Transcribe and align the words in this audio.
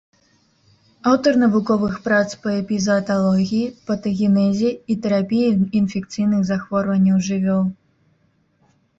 Аўтар 1.09 1.33
навуковых 1.41 1.97
прац 2.05 2.29
па 2.45 2.49
эпізааталогіі, 2.61 3.67
патагенезе 3.89 4.71
і 4.93 4.95
тэрапіі 5.03 5.51
інфекцыйных 5.81 6.41
захворванняў 6.53 7.17
жывёл. 7.29 7.61